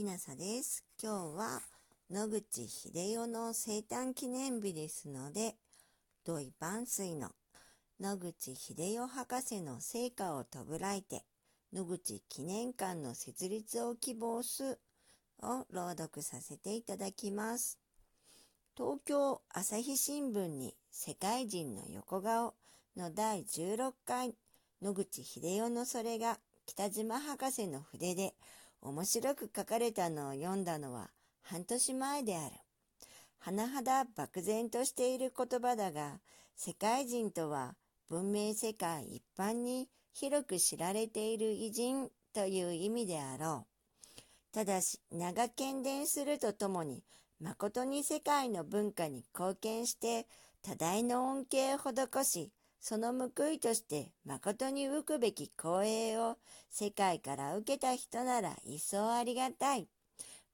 [0.00, 0.82] きなさです。
[0.98, 1.60] 今日は
[2.10, 5.56] 野口英世の生誕記念日ですので、
[6.24, 7.28] 土井万水の
[8.00, 11.26] 野口英世博士の成果を弔いて、
[11.74, 14.78] 野口記念館の設立を希望す
[15.42, 17.78] を朗読させていただきます。
[18.74, 22.54] 東京朝日新聞に世界人の横顔
[22.96, 24.34] の第16回
[24.80, 28.32] 野口英世のそれが北島博士の筆で
[28.82, 31.10] 面白く書かれたのを読んだのは
[31.42, 32.54] 半年前である。
[33.42, 36.20] 甚だ漠然としている言葉だが、
[36.56, 37.74] 世界人とは
[38.08, 44.22] 文明世界一般に広く知られている偉人という意味であろう。
[44.52, 47.02] ただし、名が喧伝するとともに、
[47.40, 50.26] 誠に世界の文化に貢献して
[50.62, 56.36] 多大の恩恵を施し、その報いとして誠に受くべき光栄を
[56.70, 59.86] 世界から受けた人なら一層ありがたい。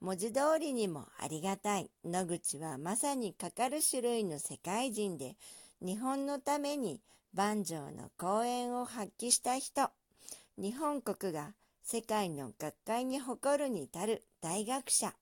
[0.01, 1.91] 文字通りにもありがたい。
[2.05, 5.37] 野口はまさにかかる種類の世界人で、
[5.81, 7.01] 日本のために
[7.33, 9.91] 万丈の講演を発揮した人。
[10.59, 15.15] 日本国が世界の学会に誇るに至る大学者。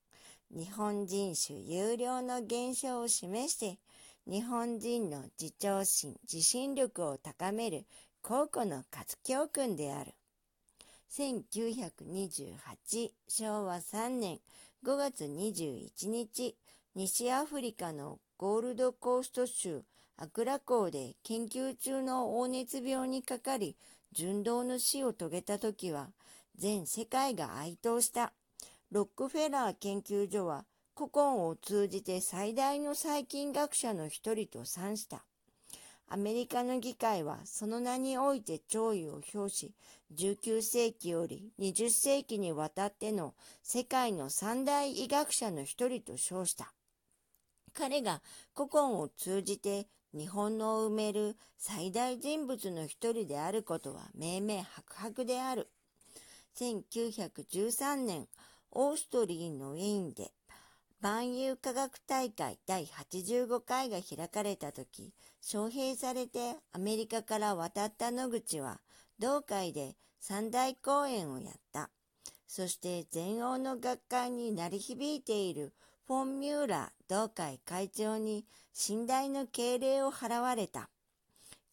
[0.51, 3.79] 日本人種有料の現象を示して、
[4.27, 7.85] 日本人の自重心、自信力を高める
[8.23, 10.15] 高古の活教訓である。
[11.11, 14.41] 1928昭和3年
[14.83, 16.57] 5月21日、
[16.95, 19.83] 西アフリカのゴールドコースト州
[20.17, 23.77] アクラ港で研究中の黄熱病にかかり、
[24.13, 26.11] 順道の死を遂げた時は、
[26.57, 28.33] 全世界が哀悼した。
[28.93, 30.65] ロックフェラー研究所は、
[30.97, 35.25] 古今を通じて最大の細菌学者の一人と賛した。
[36.09, 39.75] アメリカの議会はその名において弔意を表し、
[40.15, 46.73] 19世紀より20世紀にわたっての世界の三大医学者の一人と称した。
[47.73, 48.23] 彼が
[48.55, 55.69] 古今を通じて日本の埋める最大人物の一人であることは明々白々である。
[56.57, 58.29] 1913年、
[58.71, 60.31] オーストリーのウィーンで
[61.05, 68.81] 万有科学大会第85回が開かれた時、招聘されてアメリカから渡った野口は、
[69.19, 71.91] 同会で三大公演をやった。
[72.47, 75.75] そして全欧の学会に鳴り響いている
[76.07, 80.89] フォン・ミューラー同会会長に信頼の敬礼を払われた。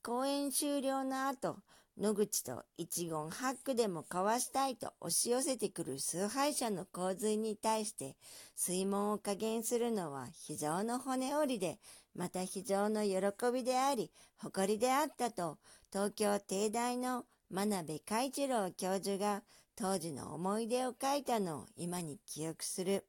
[0.03, 1.56] 公演終了の後、
[1.97, 8.16] 野口と一言八句でも交わしたいと押し寄せてくる崇拝者の洪水に対して
[8.56, 11.79] 水門を加減するのは非常の骨折りで、
[12.16, 13.19] また非常の喜
[13.53, 15.57] びであり、誇りであったと、
[15.91, 19.44] 東京帝大の真鍋海一郎教授が
[19.75, 23.06] 当時の思い出を書いたのを今に記憶する。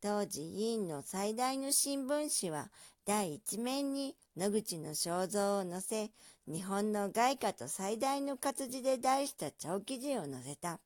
[0.00, 2.70] 当時委員の最大の新聞紙は
[3.04, 6.10] 第一面に野口の肖像を載せ、
[6.46, 10.80] 日本の外貨と最大の活字で題した長記事を載せた。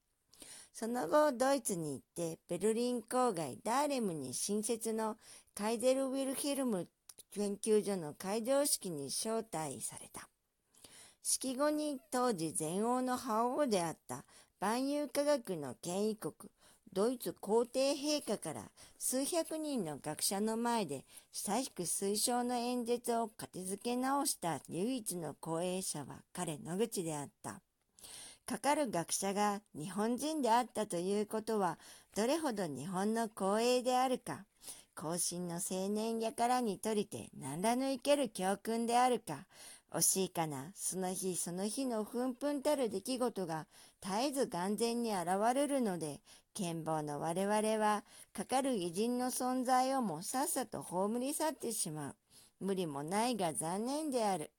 [0.73, 5.17] その後、ドイツに行って、ベルリン郊外ダーレムに新設の
[5.55, 6.89] カイゼルウィルヒルム
[7.33, 10.29] 研究所の開場式に招待された。
[11.23, 14.25] 式後に当時全欧の覇王であった
[14.61, 16.35] 万有科学の権威国、
[16.97, 18.63] ドイツ皇帝陛下から
[18.99, 27.61] 数百人の学者の前で親しく推奨の演説を書き付け直した唯一の講演者は彼野口であった。
[28.47, 31.79] かかる学者が日本人であったということは
[32.17, 34.47] どれほど日本の光栄であるか、
[34.95, 39.45] 後進の青年やからにとりて何らの生ける教訓であるか、
[39.93, 43.67] 惜しいかな、その日その日のふんふんたる出来事が
[44.03, 46.21] 絶えず眼前に現れるので、
[46.55, 52.17] 剣謀の我々は、かかる偉人の存在をもさっさと葬り去ってしまう。
[52.61, 54.51] 無理もないが残念である。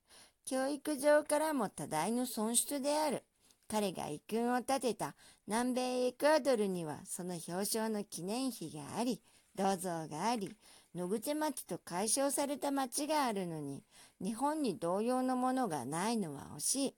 [0.45, 3.23] 教育上からも多大の損失である。
[3.67, 5.16] 彼が遺訓を立てた
[5.46, 9.22] 南米エクアドルにはその表彰の記念碑があり、
[9.55, 10.55] 銅像があり、
[10.97, 13.84] 野口町と解消された町があるのに、
[14.20, 16.96] 日本に同様のものがないのは惜しい。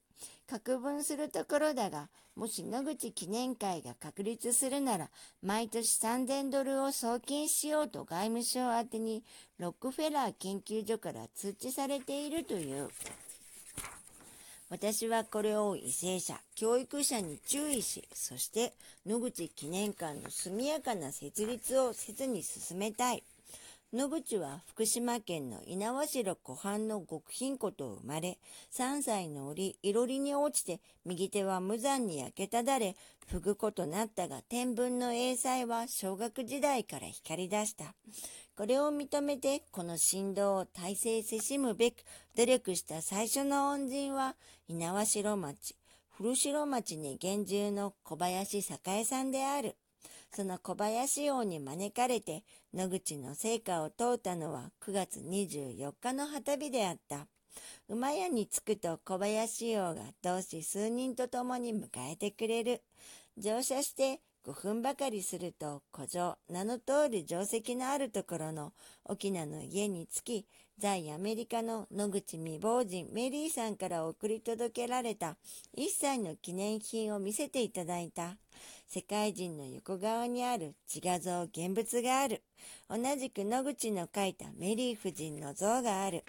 [0.48, 5.10] 格分するところだが、もし野口記念会が確立するなら、
[5.42, 9.22] 毎年3000ドルを送金しようと外務省宛てに
[9.57, 12.88] ロックフェラー研究所から通知されているという。
[14.69, 18.72] 私はこれを為政者、教育者に注意し、そして
[19.06, 23.24] 野口記念館の速やかな設立を切に進めたい。
[23.91, 28.38] 野口は福島県の猪苗代湖畔の極貧湖と生まれ、
[28.71, 32.95] 3歳の折、いろりに落ちて、右手は無残に焼けただれ、
[33.25, 37.95] ふぐことなったが、天文の英才は小学時代から光り出した。
[38.56, 41.95] これを認めて、この振動を体制せしむべく、
[42.38, 44.35] 努力した最初の恩人は、
[44.68, 45.75] 猪苗代町、
[46.15, 49.75] 古城町に現住の小林栄さんである。
[50.31, 52.44] その小林王に招かれて
[52.74, 57.28] 野口の成果を問うたのは9月24日の旗日であった。
[57.88, 62.81] 馬屋に着くと小林王が同志数人と共に迎えてくれる。
[63.38, 68.74] 乗車して5分ばかりすると古城、名の通り定石のあるところの
[69.06, 70.48] 沖縄の家に着き、
[70.78, 75.36] 在アメリカの野口未亡人メリーさんから送り届けられた
[75.76, 78.38] 一切の記念品を見せていただいた。
[78.91, 82.41] 世界人の横側にある自画像現物がある。
[82.89, 86.25] 同じく野口の描いたメリー夫人の像がある。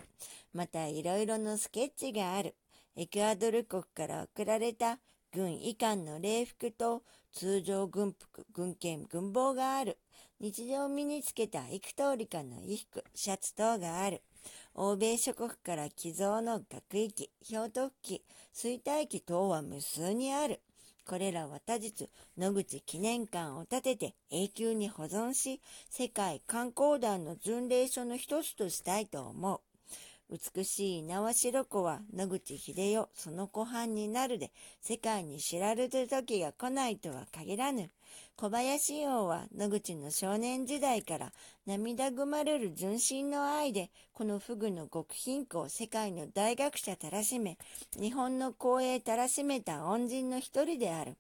[0.53, 2.55] またいろいろのスケッチがある。
[2.97, 4.99] エクアドル国から送られた
[5.33, 7.03] 軍医官の礼服と
[7.33, 9.97] 通常軍服、軍剣、軍帽がある。
[10.39, 14.21] 日常身につけた幾通りかの衣服、シャツ等がある。
[14.75, 18.23] 欧米諸国から寄贈の学域、氷徳機、
[18.55, 20.61] 衰退機等は無数にある。
[21.07, 22.09] これらは他日、
[22.39, 29.61] 野口記念館を建てて永久に保存し、世界観光団の巡礼所の一つとしたいと思う。
[30.31, 37.91] 美しい猪苗代湖は野口秀世その湖畔になるで世界に知られる時が来ないとは限らぬ。
[38.37, 41.33] 小林王は野口の少年時代から
[41.67, 47.59] 涙ぐまれる純真の愛でこのフグの極貧苦を世界の大学者たらしめ
[47.99, 51.17] 日本の光栄たらしめた恩人の一人である。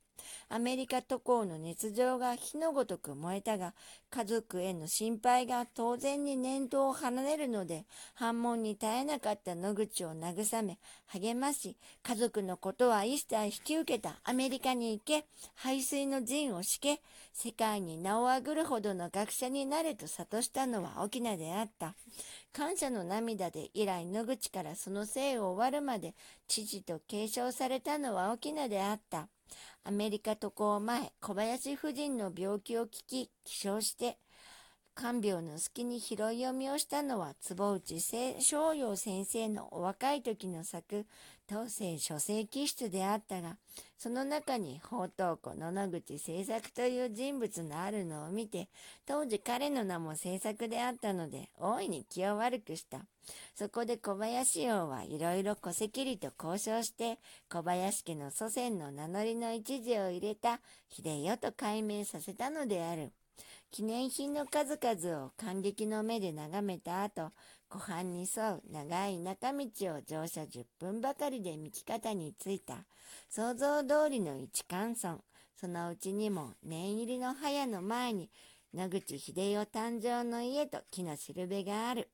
[0.49, 3.75] アメリカ渡航の熱情が火のごとく燃えたが、
[4.11, 17.03] 家族への心配が当然に念頭を離れるので、反問に耐えなかった野口を慰め、励まし、家族のことは一切引き受けたアメリカに行け、排水の陣を敷け、
[17.33, 21.95] 世界に名を上ぐるほどの学者になれと諭したのは沖縄であった。
[22.53, 26.15] 感謝の涙で以来野口からその生を終わるまで
[26.49, 29.29] 父と継承されたのは沖縄であった。
[29.85, 34.19] アメリカ渡航前、小林夫人の病気を聞き、起床して、
[34.95, 41.07] 看病の隙に拾い読みをしたのは坪内正陽先生のお若い時の作。
[41.51, 43.57] 東西書生気質であったが
[43.99, 48.69] その中に宝刀庫野々口製作という人物のあるのを見て
[49.05, 53.01] 当時彼の名も製作であったので大いに気を悪くした
[53.57, 57.19] そこで小林王はいろいろ戸籍りと交渉して
[57.49, 63.11] 小林家の祖先の名乗りの一字を入れた秀代と改名させたのである。
[63.73, 67.31] 記念品の数々を感激の目で眺めた後、
[67.71, 72.85] 湖畔に沿う長い中道を乗車10分ばかりで道方に着いた。
[73.29, 75.19] 想像通りの一貫村。
[75.55, 78.29] そのうちにも念入りの早の前に
[78.75, 82.11] 野口秀夫誕生の家と木のしるべがある。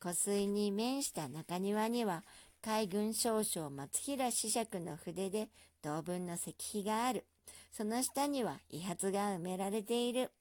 [0.00, 2.24] 湖水に面した中庭には
[2.60, 5.48] 海軍少将松平子爵の筆で
[5.80, 7.24] 同文の石碑がある。
[7.70, 10.32] その下には遺髪が埋められている。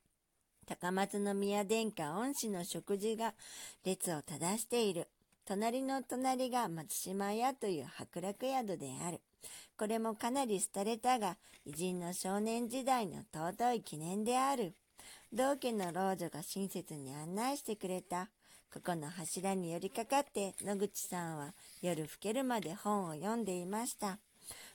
[0.67, 3.33] 高松宮殿下恩師の食事が
[3.85, 5.07] 列を正している。
[5.45, 9.21] 隣の隣が松島屋という白楽宿である。
[9.77, 14.73] これもかなり廃れたが、偉人の少年時代の尊い記念である。
[15.31, 18.29] 同家の老女が親切に案内してくれた。
[18.73, 24.19] ここの柱に寄りかかって野口さんは夜更けるまで本を読んでいました。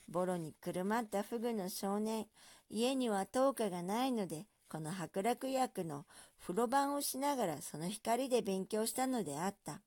[0.09, 2.25] ボロにくるまったフグの少年、
[2.71, 6.03] 家には灯火がないのでこの白楽薬の
[6.41, 9.81] 風呂番をしながらその光で勉強したのであった。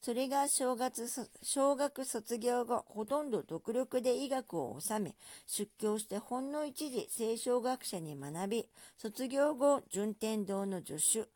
[0.00, 0.94] それが小学
[1.42, 5.14] 小学卒業後、ほとんど独力で医学を収め、
[5.46, 8.66] 出教してほんの一時清少学者に学び、
[8.96, 11.28] 卒業後、順天堂の助手、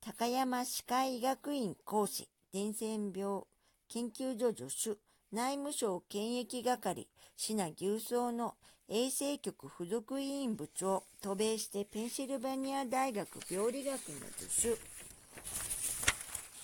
[0.00, 3.42] 高山歯科医学院講師、伝染病
[3.88, 4.96] 研究所助手、
[5.32, 8.54] 内務省検疫係、品牛草の
[8.90, 13.96] 衛生局附属委員部長、渡米してペンシルバニア大学病理学の
[14.36, 14.76] 助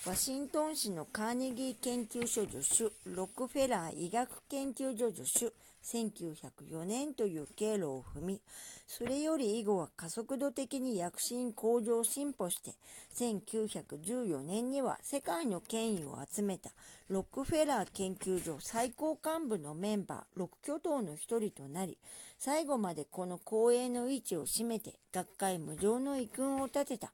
[0.04, 5.50] 手、ワシントン市のカーネギー研究所助手、ロックフェラー医学研究所助手、
[5.92, 8.40] 1904年という経路を踏み、
[8.86, 12.74] それより以後は加速度的に躍進向上進歩して、
[13.16, 16.70] 1914年には世界の権威を集めた
[17.08, 21.98] ロックフェラー研究所最高幹部のメンバー、六巨頭の一人となり、
[22.38, 27.12] 最後までこの光栄の位置を占めて、学会無常の遺訓を立てた。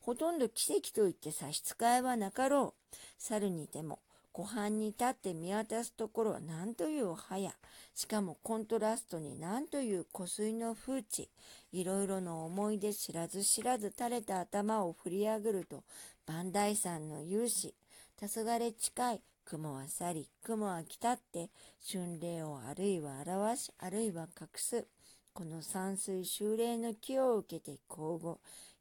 [0.00, 2.96] ほとんど奇跡と言って差し支えはなかろう。
[3.18, 4.00] 猿にても、
[4.38, 7.50] 湖畔に立って見渡すところは何という葉や、
[7.92, 11.28] しかもコントラストに何という湖水の風地、
[11.72, 15.82] いろいろの思い出知らず知らず垂れた頭を振り上げると、
[16.24, 17.74] 磐梯山の勇士、
[18.16, 21.50] 黄昏近い、雲は去り、雲は来たって、
[21.90, 24.86] 春霊をあるいは表し、あるいは隠す。
[25.32, 28.36] この山水修霊の木を受けて交互、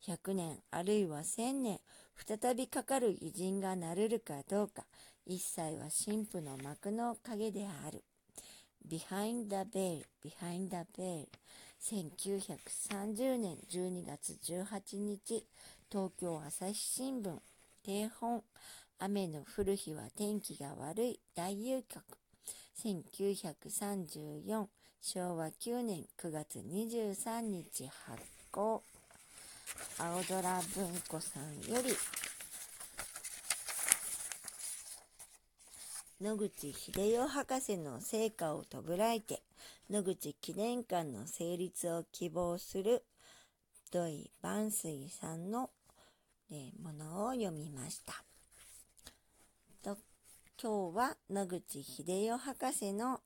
[0.05, 1.79] 100年あるいは1000年、
[2.15, 4.85] 再びかかる偉人がなれるかどうか、
[5.29, 8.01] 一切は神父の幕の影である。
[8.89, 11.27] Behind the Veil, Behind the Veil.
[11.83, 15.45] 1930年12月18日
[15.91, 17.37] 東京朝日新聞
[17.83, 18.41] 定本。
[18.99, 21.19] 雨の降る日は天気が悪い。
[21.35, 22.01] 大遊曲。
[22.81, 24.67] 1934
[25.01, 28.81] 昭和9年9月23日発行。
[29.97, 31.91] 青空文庫さんより
[36.19, 39.43] 野口秀夫博士の成果を弔いて
[39.87, 43.03] 野口記念館の成立を希望する
[43.91, 45.69] 土井万水さんの
[46.51, 48.13] えものを読みました。
[49.83, 49.99] と
[50.59, 53.19] 今日は野口秀夫博士の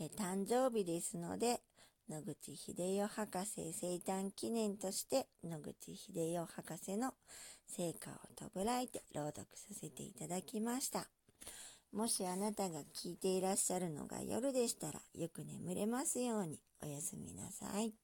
[0.00, 1.60] え誕生日ですので
[2.08, 7.14] 野口秀夫博士生誕記念として野口秀夫博士の
[7.68, 11.06] 成果を弔いて朗読させていただきました。
[11.92, 18.01] もしあなたが聞いていらっしゃるのが夜でしたらよく眠れますようにおやすみなさい。